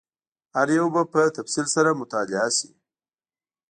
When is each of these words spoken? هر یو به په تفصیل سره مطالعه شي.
هر 0.55 0.67
یو 0.77 0.87
به 0.93 1.01
په 1.13 1.21
تفصیل 1.37 1.67
سره 1.75 1.97
مطالعه 2.01 2.49
شي. 2.57 2.69